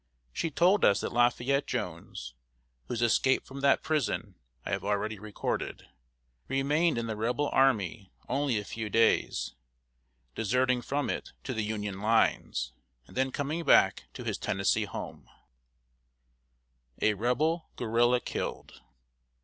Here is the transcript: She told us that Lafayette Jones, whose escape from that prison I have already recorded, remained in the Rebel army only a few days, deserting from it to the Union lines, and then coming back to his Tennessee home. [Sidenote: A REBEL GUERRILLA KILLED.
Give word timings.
She 0.33 0.49
told 0.49 0.83
us 0.83 1.01
that 1.01 1.13
Lafayette 1.13 1.67
Jones, 1.67 2.33
whose 2.87 3.03
escape 3.03 3.45
from 3.45 3.59
that 3.59 3.83
prison 3.83 4.33
I 4.65 4.71
have 4.71 4.83
already 4.83 5.19
recorded, 5.19 5.87
remained 6.47 6.97
in 6.97 7.05
the 7.05 7.15
Rebel 7.15 7.49
army 7.49 8.11
only 8.27 8.57
a 8.57 8.63
few 8.63 8.89
days, 8.89 9.53
deserting 10.33 10.81
from 10.81 11.07
it 11.11 11.33
to 11.43 11.53
the 11.53 11.61
Union 11.61 12.01
lines, 12.01 12.73
and 13.05 13.15
then 13.15 13.31
coming 13.31 13.63
back 13.63 14.05
to 14.15 14.23
his 14.23 14.39
Tennessee 14.39 14.85
home. 14.85 15.29
[Sidenote: 16.95 17.03
A 17.03 17.13
REBEL 17.13 17.69
GUERRILLA 17.75 18.21
KILLED. 18.21 18.81